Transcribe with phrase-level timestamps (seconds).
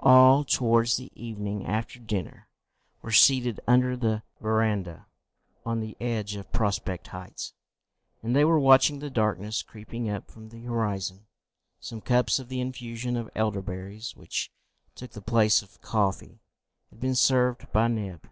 [0.00, 2.48] All, towards the evening after dinner,
[3.00, 5.06] were seated under the verandah
[5.64, 7.54] on the edge of Prospect Heights,
[8.20, 11.26] and they were watching the darkness creeping up from the horizon.
[11.78, 14.50] Some cups of the infusion of elder berries, which
[14.96, 16.40] took the place of coffee,
[16.90, 18.28] had been served by Neb.